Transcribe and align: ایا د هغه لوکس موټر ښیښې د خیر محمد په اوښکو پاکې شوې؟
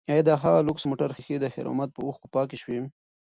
ایا 0.09 0.21
د 0.27 0.29
هغه 0.43 0.59
لوکس 0.67 0.83
موټر 0.89 1.09
ښیښې 1.15 1.37
د 1.39 1.45
خیر 1.53 1.65
محمد 1.69 1.89
په 1.95 2.01
اوښکو 2.05 2.27
پاکې 2.35 2.57
شوې؟ 2.63 2.79